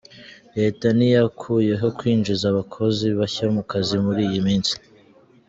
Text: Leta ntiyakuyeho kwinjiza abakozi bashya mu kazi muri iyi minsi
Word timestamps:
Leta 0.57 0.87
ntiyakuyeho 0.97 1.87
kwinjiza 1.97 2.45
abakozi 2.49 3.05
bashya 3.19 3.45
mu 3.55 3.63
kazi 3.71 3.95
muri 4.05 4.21
iyi 4.29 4.39
minsi 4.47 4.73